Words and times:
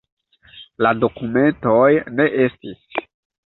La 0.85 0.93
dokumentoj 1.03 1.85
ne 2.17 2.29
estis. 2.49 3.07